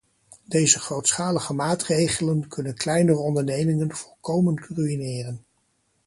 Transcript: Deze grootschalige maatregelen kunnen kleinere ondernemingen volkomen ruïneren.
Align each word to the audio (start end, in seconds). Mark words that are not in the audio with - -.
Deze 0.45 0.79
grootschalige 0.79 1.53
maatregelen 1.53 2.47
kunnen 2.47 2.75
kleinere 2.75 3.17
ondernemingen 3.17 3.91
volkomen 3.95 4.61
ruïneren. 4.67 5.45